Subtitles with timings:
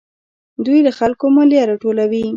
[0.65, 2.25] دوی له خلکو مالیه راټولوي.